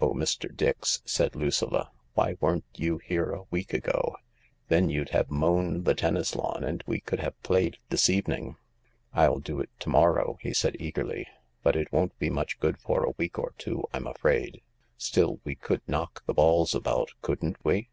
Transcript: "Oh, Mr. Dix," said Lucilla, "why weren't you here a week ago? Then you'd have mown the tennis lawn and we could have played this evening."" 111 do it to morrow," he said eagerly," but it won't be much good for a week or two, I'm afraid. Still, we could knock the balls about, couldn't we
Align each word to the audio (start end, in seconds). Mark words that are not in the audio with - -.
"Oh, 0.00 0.12
Mr. 0.12 0.52
Dix," 0.52 1.02
said 1.04 1.36
Lucilla, 1.36 1.92
"why 2.14 2.34
weren't 2.40 2.64
you 2.74 2.98
here 2.98 3.30
a 3.30 3.44
week 3.48 3.72
ago? 3.72 4.16
Then 4.66 4.90
you'd 4.90 5.10
have 5.10 5.30
mown 5.30 5.84
the 5.84 5.94
tennis 5.94 6.34
lawn 6.34 6.64
and 6.64 6.82
we 6.84 6.98
could 6.98 7.20
have 7.20 7.40
played 7.44 7.78
this 7.88 8.10
evening."" 8.10 8.56
111 9.12 9.42
do 9.42 9.60
it 9.60 9.70
to 9.78 9.88
morrow," 9.88 10.36
he 10.40 10.52
said 10.52 10.74
eagerly," 10.80 11.28
but 11.62 11.76
it 11.76 11.92
won't 11.92 12.18
be 12.18 12.28
much 12.28 12.58
good 12.58 12.76
for 12.80 13.04
a 13.04 13.14
week 13.18 13.38
or 13.38 13.52
two, 13.56 13.84
I'm 13.94 14.08
afraid. 14.08 14.62
Still, 14.96 15.38
we 15.44 15.54
could 15.54 15.82
knock 15.86 16.26
the 16.26 16.34
balls 16.34 16.74
about, 16.74 17.12
couldn't 17.22 17.64
we 17.64 17.88